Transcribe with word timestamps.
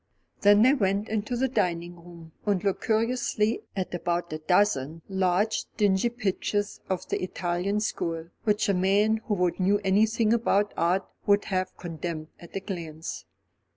Then 0.39 0.63
they 0.63 0.73
went 0.73 1.09
into 1.09 1.35
the 1.37 1.47
dining 1.47 1.95
room, 1.95 2.31
and 2.43 2.63
looked 2.63 2.81
cursorily 2.81 3.61
at 3.75 3.93
about 3.93 4.33
a 4.33 4.39
dozen 4.39 5.03
large 5.07 5.65
dingy 5.77 6.09
pictures 6.09 6.81
of 6.89 7.07
the 7.09 7.21
Italian 7.21 7.79
school, 7.81 8.29
which 8.43 8.67
a 8.67 8.73
man 8.73 9.17
who 9.25 9.51
knew 9.59 9.79
anything 9.83 10.33
about 10.33 10.73
art 10.75 11.05
would 11.27 11.45
have 11.53 11.77
condemned 11.77 12.29
at 12.39 12.55
a 12.55 12.61
glance. 12.61 13.25